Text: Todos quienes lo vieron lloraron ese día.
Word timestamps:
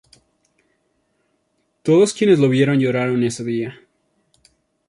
Todos 1.83 2.13
quienes 2.13 2.39
lo 2.39 2.49
vieron 2.49 2.79
lloraron 2.79 3.21
ese 3.21 3.43
día. 3.43 3.77